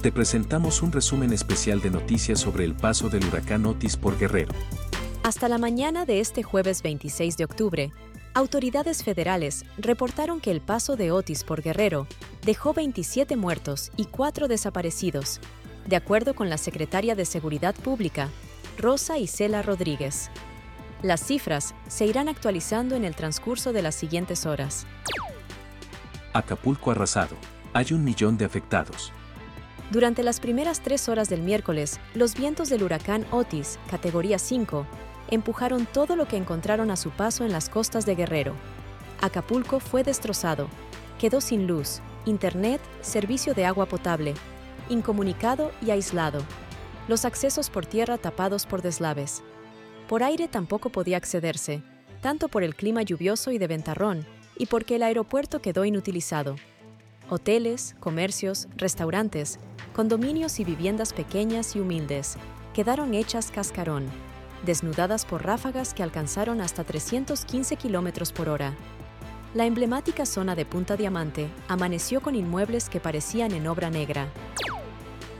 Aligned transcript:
te 0.00 0.12
presentamos 0.12 0.80
un 0.80 0.92
resumen 0.92 1.32
especial 1.32 1.82
de 1.82 1.90
noticias 1.90 2.40
sobre 2.40 2.64
el 2.64 2.74
paso 2.74 3.10
del 3.10 3.24
huracán 3.26 3.66
Otis 3.66 3.98
por 3.98 4.18
Guerrero. 4.18 4.52
Hasta 5.22 5.46
la 5.48 5.58
mañana 5.58 6.06
de 6.06 6.20
este 6.20 6.42
jueves 6.42 6.82
26 6.82 7.36
de 7.36 7.44
octubre, 7.44 7.92
autoridades 8.32 9.04
federales 9.04 9.66
reportaron 9.76 10.40
que 10.40 10.50
el 10.52 10.62
paso 10.62 10.96
de 10.96 11.10
Otis 11.12 11.44
por 11.44 11.60
Guerrero 11.60 12.06
dejó 12.46 12.72
27 12.72 13.36
muertos 13.36 13.92
y 13.96 14.06
4 14.06 14.48
desaparecidos, 14.48 15.38
de 15.86 15.96
acuerdo 15.96 16.34
con 16.34 16.48
la 16.48 16.56
secretaria 16.56 17.14
de 17.14 17.26
Seguridad 17.26 17.74
Pública, 17.74 18.30
Rosa 18.78 19.18
Isela 19.18 19.60
Rodríguez. 19.60 20.30
Las 21.02 21.20
cifras 21.26 21.74
se 21.88 22.06
irán 22.06 22.28
actualizando 22.28 22.96
en 22.96 23.04
el 23.04 23.14
transcurso 23.14 23.74
de 23.74 23.82
las 23.82 23.96
siguientes 23.96 24.46
horas. 24.46 24.86
Acapulco 26.32 26.90
arrasado. 26.90 27.36
Hay 27.74 27.92
un 27.92 28.02
millón 28.02 28.38
de 28.38 28.46
afectados. 28.46 29.12
Durante 29.90 30.22
las 30.22 30.38
primeras 30.38 30.80
tres 30.82 31.08
horas 31.08 31.28
del 31.28 31.42
miércoles, 31.42 31.98
los 32.14 32.36
vientos 32.36 32.68
del 32.68 32.84
huracán 32.84 33.26
Otis, 33.32 33.80
categoría 33.90 34.38
5, 34.38 34.86
empujaron 35.30 35.84
todo 35.84 36.14
lo 36.14 36.28
que 36.28 36.36
encontraron 36.36 36.92
a 36.92 36.96
su 36.96 37.10
paso 37.10 37.44
en 37.44 37.50
las 37.50 37.68
costas 37.68 38.06
de 38.06 38.14
Guerrero. 38.14 38.54
Acapulco 39.20 39.80
fue 39.80 40.04
destrozado, 40.04 40.68
quedó 41.18 41.40
sin 41.40 41.66
luz, 41.66 42.02
internet, 42.24 42.80
servicio 43.00 43.52
de 43.52 43.66
agua 43.66 43.86
potable, 43.86 44.34
incomunicado 44.88 45.72
y 45.84 45.90
aislado. 45.90 46.40
Los 47.08 47.24
accesos 47.24 47.68
por 47.68 47.84
tierra 47.84 48.16
tapados 48.16 48.66
por 48.66 48.82
deslaves. 48.82 49.42
Por 50.08 50.22
aire 50.22 50.46
tampoco 50.46 50.90
podía 50.90 51.16
accederse, 51.16 51.82
tanto 52.20 52.48
por 52.48 52.62
el 52.62 52.76
clima 52.76 53.02
lluvioso 53.02 53.50
y 53.50 53.58
de 53.58 53.66
ventarrón, 53.66 54.24
y 54.56 54.66
porque 54.66 54.96
el 54.96 55.02
aeropuerto 55.02 55.60
quedó 55.60 55.84
inutilizado. 55.84 56.54
Hoteles, 57.28 57.94
comercios, 58.00 58.66
restaurantes, 58.76 59.60
condominios 60.00 60.58
y 60.60 60.64
viviendas 60.64 61.12
pequeñas 61.12 61.76
y 61.76 61.78
humildes 61.78 62.38
quedaron 62.72 63.12
hechas 63.12 63.50
cascarón, 63.50 64.06
desnudadas 64.64 65.26
por 65.26 65.44
ráfagas 65.44 65.92
que 65.92 66.02
alcanzaron 66.02 66.62
hasta 66.62 66.84
315 66.84 67.76
kilómetros 67.76 68.32
por 68.32 68.48
hora. 68.48 68.72
La 69.52 69.66
emblemática 69.66 70.24
zona 70.24 70.54
de 70.54 70.64
Punta 70.64 70.96
Diamante 70.96 71.50
amaneció 71.68 72.22
con 72.22 72.34
inmuebles 72.34 72.88
que 72.88 72.98
parecían 72.98 73.52
en 73.52 73.66
obra 73.66 73.90
negra. 73.90 74.28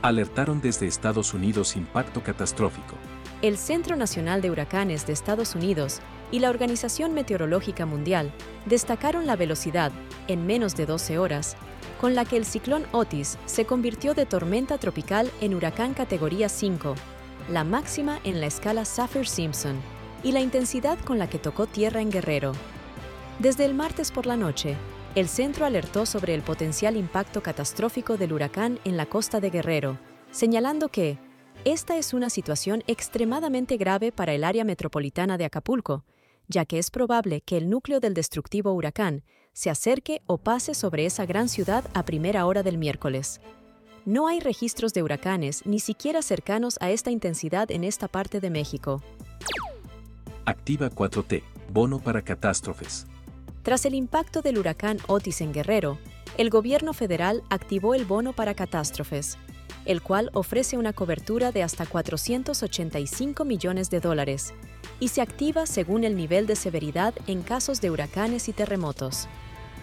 Alertaron 0.03 0.61
desde 0.61 0.85
Estados 0.85 1.33
Unidos 1.33 1.75
impacto 1.75 2.21
catastrófico. 2.21 2.97
El 3.41 3.57
Centro 3.57 3.95
Nacional 3.95 4.39
de 4.41 4.51
Huracanes 4.51 5.07
de 5.07 5.13
Estados 5.13 5.55
Unidos 5.55 5.99
y 6.29 6.39
la 6.39 6.51
Organización 6.51 7.15
Meteorológica 7.15 7.87
Mundial 7.87 8.31
destacaron 8.67 9.25
la 9.25 9.35
velocidad, 9.35 9.91
en 10.27 10.45
menos 10.45 10.75
de 10.75 10.85
12 10.85 11.17
horas, 11.17 11.55
con 11.99 12.13
la 12.13 12.23
que 12.23 12.37
el 12.37 12.45
ciclón 12.45 12.85
Otis 12.91 13.39
se 13.47 13.65
convirtió 13.65 14.13
de 14.13 14.27
tormenta 14.27 14.77
tropical 14.77 15.31
en 15.41 15.55
huracán 15.55 15.95
categoría 15.95 16.49
5, 16.49 16.93
la 17.49 17.63
máxima 17.63 18.19
en 18.23 18.41
la 18.41 18.45
escala 18.45 18.85
Saffir-Simpson, 18.85 19.77
y 20.23 20.33
la 20.33 20.41
intensidad 20.41 20.99
con 20.99 21.17
la 21.17 21.27
que 21.27 21.39
tocó 21.39 21.65
tierra 21.65 21.99
en 21.99 22.11
Guerrero. 22.11 22.51
Desde 23.39 23.65
el 23.65 23.73
martes 23.73 24.11
por 24.11 24.27
la 24.27 24.37
noche, 24.37 24.75
el 25.15 25.27
centro 25.27 25.65
alertó 25.65 26.05
sobre 26.05 26.35
el 26.35 26.43
potencial 26.43 26.95
impacto 26.95 27.41
catastrófico 27.41 28.17
del 28.17 28.33
huracán 28.33 28.77
en 28.85 28.97
la 28.97 29.07
costa 29.07 29.39
de 29.39 29.49
Guerrero, 29.49 29.97
señalando 30.29 30.89
que 30.89 31.17
esta 31.65 31.97
es 31.97 32.13
una 32.13 32.29
situación 32.29 32.83
extremadamente 32.87 33.77
grave 33.77 34.11
para 34.11 34.33
el 34.33 34.43
área 34.43 34.63
metropolitana 34.63 35.37
de 35.37 35.45
Acapulco, 35.45 36.03
ya 36.47 36.65
que 36.65 36.79
es 36.79 36.89
probable 36.89 37.41
que 37.41 37.57
el 37.57 37.69
núcleo 37.69 37.99
del 37.99 38.13
destructivo 38.13 38.73
huracán 38.73 39.23
se 39.53 39.69
acerque 39.69 40.21
o 40.25 40.37
pase 40.37 40.73
sobre 40.73 41.05
esa 41.05 41.25
gran 41.25 41.49
ciudad 41.49 41.85
a 41.93 42.03
primera 42.03 42.45
hora 42.45 42.63
del 42.63 42.77
miércoles. 42.77 43.41
No 44.05 44.27
hay 44.27 44.39
registros 44.39 44.93
de 44.93 45.03
huracanes 45.03 45.63
ni 45.65 45.79
siquiera 45.79 46.23
cercanos 46.23 46.77
a 46.81 46.89
esta 46.89 47.11
intensidad 47.11 47.69
en 47.69 47.83
esta 47.83 48.07
parte 48.07 48.39
de 48.39 48.49
México. 48.49 49.03
Activa 50.45 50.89
4T, 50.89 51.43
bono 51.71 51.99
para 51.99 52.23
catástrofes. 52.23 53.05
Tras 53.61 53.85
el 53.85 53.93
impacto 53.93 54.41
del 54.41 54.57
huracán 54.57 54.97
Otis 55.07 55.41
en 55.41 55.53
Guerrero, 55.53 55.99
el 56.37 56.49
gobierno 56.49 56.93
federal 56.93 57.43
activó 57.51 57.93
el 57.93 58.05
bono 58.05 58.33
para 58.33 58.55
catástrofes, 58.55 59.37
el 59.85 60.01
cual 60.01 60.29
ofrece 60.33 60.77
una 60.77 60.93
cobertura 60.93 61.51
de 61.51 61.63
hasta 61.63 61.85
485 61.85 63.45
millones 63.45 63.89
de 63.89 63.99
dólares 63.99 64.53
y 64.99 65.07
se 65.09 65.21
activa 65.21 65.65
según 65.65 66.03
el 66.03 66.15
nivel 66.15 66.47
de 66.47 66.55
severidad 66.55 67.13
en 67.27 67.41
casos 67.41 67.81
de 67.81 67.89
huracanes 67.91 68.47
y 68.49 68.53
terremotos. 68.53 69.27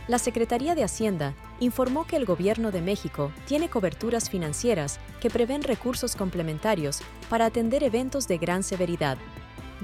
La 0.06 0.18
Secretaría 0.18 0.74
de 0.74 0.84
Hacienda 0.84 1.34
informó 1.60 2.06
que 2.06 2.16
el 2.16 2.24
Gobierno 2.24 2.70
de 2.70 2.80
México 2.80 3.30
tiene 3.46 3.68
coberturas 3.68 4.30
financieras 4.30 4.98
que 5.20 5.28
prevén 5.28 5.62
recursos 5.62 6.16
complementarios 6.16 7.00
para 7.28 7.44
atender 7.44 7.82
eventos 7.82 8.26
de 8.26 8.38
gran 8.38 8.62
severidad, 8.62 9.18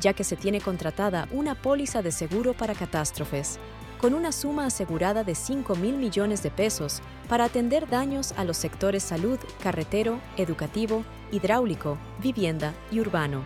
ya 0.01 0.15
que 0.15 0.25
se 0.25 0.37
tiene 0.37 0.61
contratada 0.61 1.29
una 1.31 1.55
póliza 1.55 2.01
de 2.01 2.11
seguro 2.11 2.55
para 2.55 2.75
catástrofes, 2.75 3.59
con 4.05 4.13
una 4.13 4.33
suma 4.33 4.67
asegurada 4.67 5.25
de 5.25 5.35
5 5.35 5.77
mil 5.77 5.97
millones 5.97 6.43
de 6.43 6.51
pesos 6.51 7.01
para 7.27 7.45
atender 7.45 7.89
daños 7.89 8.33
a 8.37 8.45
los 8.45 8.59
sectores 8.59 9.03
salud, 9.03 9.39
carretero, 9.63 10.21
educativo, 10.37 11.07
hidráulico, 11.33 11.97
vivienda 12.23 12.75
y 12.91 13.01
urbano. 13.01 13.41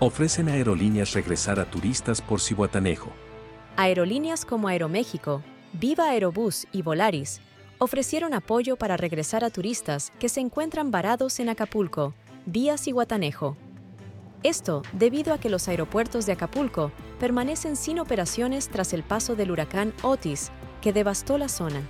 Ofrecen 0.00 0.48
aerolíneas 0.48 1.12
regresar 1.12 1.60
a 1.60 1.64
turistas 1.64 2.20
por 2.20 2.40
Cihuatanejo. 2.40 3.12
Aerolíneas 3.76 4.44
como 4.44 4.66
Aeroméxico, 4.66 5.44
Viva 5.74 6.08
Aerobús 6.10 6.66
y 6.72 6.82
Volaris 6.82 7.40
ofrecieron 7.78 8.34
apoyo 8.34 8.74
para 8.74 8.96
regresar 8.96 9.44
a 9.44 9.50
turistas 9.50 10.10
que 10.18 10.28
se 10.28 10.40
encuentran 10.40 10.90
varados 10.90 11.38
en 11.38 11.50
Acapulco, 11.50 12.14
vía 12.46 12.76
Cihuatanejo. 12.76 13.56
Esto 14.44 14.82
debido 14.92 15.32
a 15.32 15.38
que 15.38 15.48
los 15.48 15.68
aeropuertos 15.68 16.26
de 16.26 16.32
Acapulco 16.32 16.92
permanecen 17.18 17.76
sin 17.76 17.98
operaciones 17.98 18.68
tras 18.68 18.92
el 18.92 19.02
paso 19.02 19.36
del 19.36 19.50
huracán 19.50 19.94
Otis, 20.02 20.50
que 20.82 20.92
devastó 20.92 21.38
la 21.38 21.48
zona. 21.48 21.80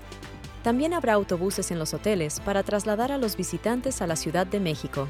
También 0.62 0.94
habrá 0.94 1.14
autobuses 1.14 1.72
en 1.72 1.80
los 1.80 1.94
hoteles 1.94 2.38
para 2.38 2.62
trasladar 2.62 3.10
a 3.10 3.18
los 3.18 3.36
visitantes 3.36 4.00
a 4.00 4.06
la 4.06 4.14
Ciudad 4.14 4.46
de 4.46 4.60
México. 4.60 5.08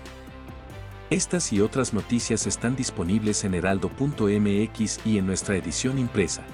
Estas 1.10 1.52
y 1.52 1.60
otras 1.60 1.92
noticias 1.92 2.46
están 2.46 2.76
disponibles 2.76 3.44
en 3.44 3.52
heraldo.mx 3.52 5.00
y 5.04 5.18
en 5.18 5.26
nuestra 5.26 5.56
edición 5.56 5.98
impresa. 5.98 6.46